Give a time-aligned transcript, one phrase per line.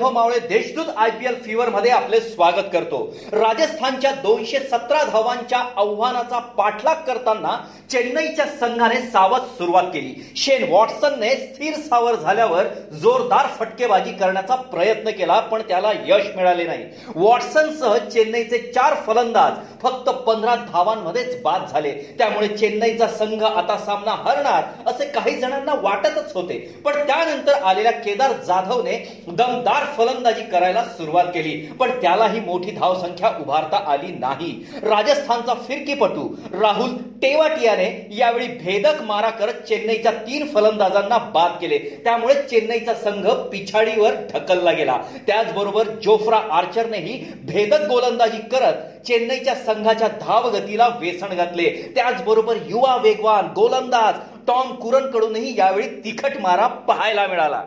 [0.00, 2.98] Vaibhav Mavale Deshdoot I P L fever मध्ये आपले स्वागत करतो.
[3.32, 7.56] राजस्थानच्या दोनशे सतरा धावांच्या आव्हानाचा पाठलाग करताना
[7.90, 10.14] चेन्नईच्या संघाने सावध सुरुवात केली.
[10.36, 12.66] शेन वॉटसनने स्थिर सावर झाल्यावर
[13.00, 16.84] जोरदार फटकेबाजी करण्याचा प्रयत्न केला पण त्याला यश मिळाले नाही.
[17.16, 21.92] वॉटसनसह चेन्नईचे चार फलंदाज फक्त पंधरा धावांमध्येच बाद झाले.
[22.18, 26.58] त्यामुळे चेन्नईचा संघ आता सामना हरणार असे काही जणांना वाटतच होते.
[26.84, 28.96] पण त्यानंतर आलेल्या केदार जाधवने
[29.28, 34.52] दमदार फलंदाजी करायला सुरुवात केली पण त्यालाही मोठी धावसंख्या उभारता आली नाही.
[34.82, 36.90] राजस्थानचा फिरकीपटू राहुल
[37.22, 41.78] टेवाटियाने यावेळी भेदक मारा करत चेन्नईच्या तीन फलंदाजांना बाद केले.
[42.04, 44.96] त्यामुळे चेन्नईचा संघ पिछाडीवर ढकलला गेला.
[45.26, 51.70] त्याचबरोबर जोफ्रा आर्चरनेही भेदक गोलंदाजी करत चेन्नईच्या संघाच्या धावगतीला वेसण घातले.
[51.94, 54.14] त्याचबरोबर युवा वेगवान गोलंदाज
[54.46, 57.62] टॉम कुरनकडूनही यावेळी तिखट मारा पाहायला मिळाला.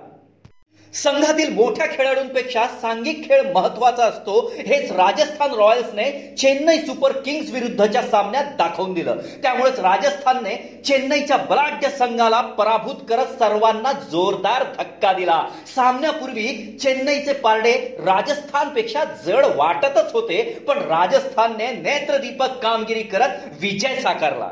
[0.94, 4.54] संघातील मोठ्या खेळाडूंपेक्षा सांघिक खेळ महत्त्वाचा असतो.
[4.58, 9.22] हेच राजस्थान रॉयल्सने चेन्नई सुपर किंग्स विरुद्धच्या सामन्यात दाखवून दिलं.
[9.44, 15.42] त्यामुळेच राजस्थानने चेन्नईच्या बलाढ्य संघाला पराभूत करत सर्वांना जोरदार धक्का दिला.
[15.76, 24.52] सामन्यापूर्वी चेन्नईचे पारडे राजस्थानपेक्षा जड वाटतच होते पण राजस्थानने नेत्रदीपक कामगिरी करत विजय साकारला.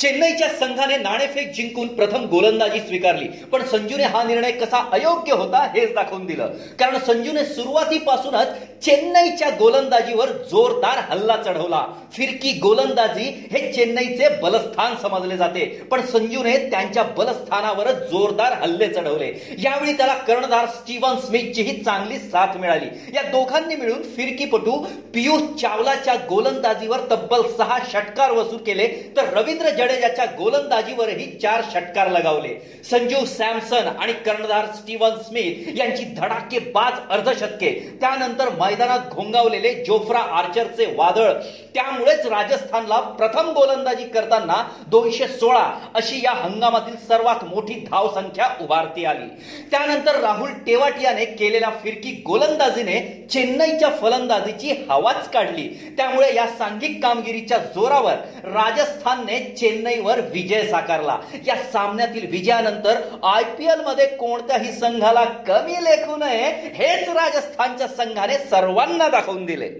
[0.00, 3.28] चेन्नईच्या संघाने नाणेफेक जिंकून प्रथम गोलंदाजी स्वीकारली.
[3.52, 6.46] पण संजूने हा निर्णय कसा अयोग्य होता हेच दाखवून दिलं.
[6.80, 8.48] कारण संजूने सुरुवातीपासूनच
[8.84, 11.84] चेन्नईच्या गोलंदाजीवर जोरदार हल्ला चढवला.
[12.12, 15.64] फिरकी गोलंदाजी हे चेन्नईचे बलस्थान समजले जाते.
[15.90, 19.32] पण संजूने त्यांच्या बलस्थानावरच जोरदार हल्ले चढवले.
[19.58, 22.86] यावेळी त्याला कर्णधार स्टीवन स्मिथचीही चांगली साथ मिळाली.
[23.14, 24.76] या दोघांनी मिळून फिरकीपटू
[25.14, 28.86] पियुष चावलाच्या गोलंदाजीवर तब्बल सहा षटकार वसूल केले.
[29.16, 32.54] तर रवींद्र जडेजाच्या गोलंदाजीवरही चार षटकार लगावले.
[32.90, 37.70] संजू सॅमसन आणि कर्णधार स्टीव्हन स्मिथ यांची धडाकेबाज अर्धशतके.
[38.00, 41.32] त्यानंतर मैदानात घोंगावलेले जोफ्रा आर्चरचे वादळ.
[41.74, 49.26] त्यामुळेच राजस्थानला प्रथम गोलंदाजी करताना दोनशे सोळा अशी या हंगामातील सर्वात मोठी धावसंख्या उभारती आली.
[49.70, 53.00] त्यानंतर राहुल टेवाटियाने केलेल्या फिरकी गोलंदाजीने
[53.32, 55.68] चेन्नईच्या फलंदाजीची हवाच काढली.
[55.96, 59.38] त्यामुळे या सांघिक कामगिरीच्या जोरावर राजस्थानने
[59.78, 61.16] चेन्नईवर विजय साकारला.
[61.46, 69.08] या सामन्यातील विजयानंतर आय पी मध्ये कोणत्याही संघाला कमी लेखू नये हेच राजस्थानच्या संघाने सर्वांना
[69.08, 69.70] दाखवून दिले.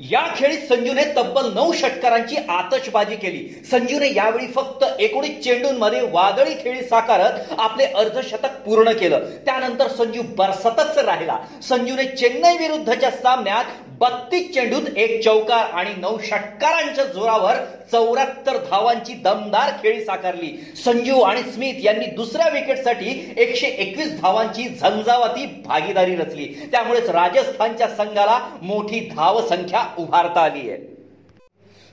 [0.00, 3.42] या खेळी संजूने तब्बल नऊ षटकारांची आतषबाजी केली.
[3.70, 9.20] संजूने यावेळी फक्त एकोणीस चेंडूंमध्ये वादळी खेळी साकारत आपले अर्धशतक पूर्ण केलं.
[9.46, 11.36] त्यानंतर संजू बरसतच राहिला.
[11.68, 13.64] संजूने चेन्नई विरुद्धच्या सामन्यात
[13.98, 17.54] बत्तीस चेंडूत एक चौकार आणि नऊ षटकारांच्या जोरावर
[17.92, 20.50] चौऱ्याहत्तर धावांची दमदार खेळी साकारली.
[20.84, 26.46] संजू आणि स्मिथ यांनी दुसऱ्या विकेटसाठी एकशे एकवीस धावांची झंझावाती भागीदारी रचली.
[26.72, 30.93] त्यामुळेच राजस्थानच्या संघाला मोठी धावसंख्या उभारता आली आहे.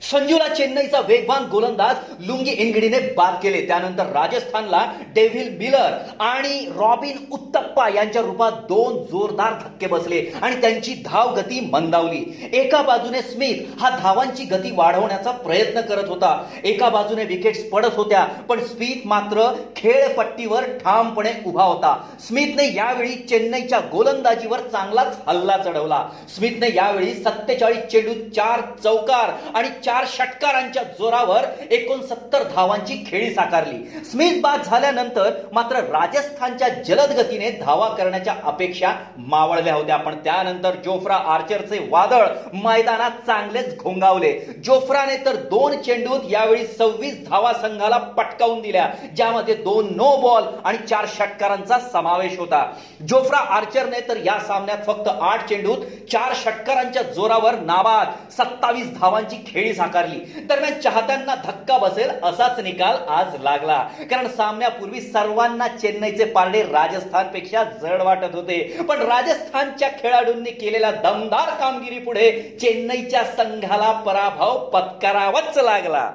[0.02, 1.96] संजूला चेन्नईचा वेगवान गोलंदाज
[2.26, 3.60] लुंगी इनगिडीने बाद केले.
[3.66, 4.80] त्यानंतर राजस्थानला
[5.14, 11.60] डेव्हिल मिलर आणि रॉबिन उत्तप्पा यांच्या रूपात दोन जोरदार धक्के बसले आणि त्यांची धाव गती
[11.72, 12.50] मंदावली.
[12.52, 16.32] एका बाजूने स्मिथ हा धावांची गती वाढवण्याचा प्रयत्न करत होता.
[16.64, 19.46] एका बाजूने विकेट्स पडत होत्या पण स्मिथ मात्र
[19.76, 21.96] खेळपट्टीवर ठामपणे उभा होता.
[22.26, 26.04] स्मिथने यावेळी चेन्नईच्या गोलंदाजीवर चांगलाच हल्ला चढवला.
[26.36, 34.00] स्मिथने यावेळी सत्तेचाळीस चेंडू चार चौकार आणि चार षटकारांच्या जोरावर एकोणसत्तर धावांची खेळी साकारली.
[34.04, 39.96] स्मिथ बाद झाल्यानंतर मात्र राजस्थानच्या जलद गतीने धावा करण्याच्या अपेक्षा मावळल्या होत्या.
[39.96, 44.32] पण त्यानंतर जोफ्रा आर्चरचे वादळ मैदानात चांगलेच घोंगावले.
[44.64, 50.78] जोफ्राने तर दोन चेंडूत यावेळी सव्वीस धावा संघाला पटकावून दिल्या ज्यामध्ये दोन नो बॉल आणि
[50.88, 52.64] चार षटकारांचा समावेश होता.
[53.08, 59.72] जोफ्रा आर्चरने तर या सामन्यात फक्त आठ चेंडूत चार षटकारांच्या जोरावर नाबाद सत्तावीस धावांची खेळी
[59.82, 60.18] साकारली.
[60.40, 63.78] दरम्यान चाहत्यांना धक्का बसेल असाच निकाल आज लागला.
[64.10, 68.58] कारण सामन्यापूर्वी सर्वांना चेन्नईचे पारडे राजस्थानपेक्षा जड वाटत होते.
[68.88, 72.30] पण राजस्थानच्या खेळाडूंनी केलेल्या दमदार कामगिरी पुढे
[72.60, 76.10] चेन्नईच्या संघाला पराभव पत्करावाच लागला.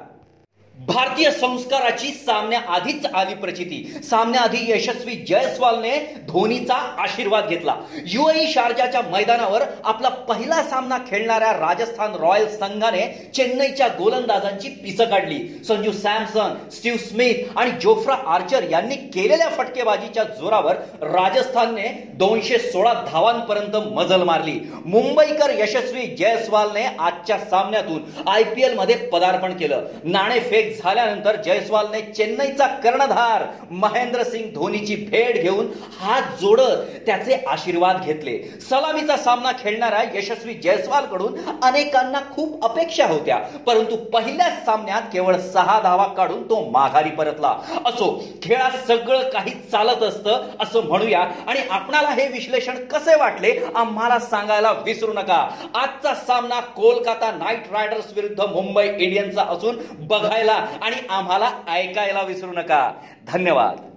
[0.76, 3.98] भारतीय संस्काराची सामन्याआधीच आली प्रचिती.
[4.04, 5.98] सामन्याआधी यशस्वी जयस्वालने
[6.28, 7.76] धोनीचा आशीर्वाद घेतला.
[8.06, 15.38] युएई शारजाच्या मैदानावर आपला पहिला सामना खेळणाऱ्या राजस्थान रॉयल्स संघाने चेन्नईच्या गोलंदाजांची पिसं काढली.
[15.68, 21.88] संजू सॅमसन स्टीव्ह स्मिथ आणि जोफ्रा आर्चर यांनी केलेल्या फटकेबाजीच्या जोरावर राजस्थानने
[22.18, 24.60] दोनशे सोळा धावांपर्यंत मजल मारली.
[24.86, 29.84] मुंबईकर यशस्वी जयस्वालने आजच्या सामन्यातून आय पी एलमध्ये पदार्पण केलं.
[30.04, 35.68] नाणेफेक झाल्यानंतर जयस्वालने चेन्नईचा कर्णधार महेंद्रसिंग धोनीची भेट घेऊन
[36.00, 38.60] हा हात जोडत त्याचे आशीर्वाद घेतले.
[38.62, 43.38] सलामीचा सामना खेळणाऱ्या यशस्वी जयस्वालकडून अनेकांना खूप अपेक्षा होत्या.
[43.38, 47.50] परंतु पहिल्याच सामन्यात केवळ सहा धावा काढून तो माघारी परतला.
[47.86, 51.20] असो खेळात सगळं काही चालत असतं असं म्हणूया.
[51.48, 55.50] आणि आपणाला हे विश्लेषण कसे वाटले आम्हाला सांगायला विसरू नका.
[55.76, 62.92] आजचा सामना कोलकाता नाईट रायडर्स विरुद्ध मुंबई इंडियन्सचा असून बघायला आणि आम्हाला ऐकायला विसरू नका.
[63.28, 63.97] धन्यवाद.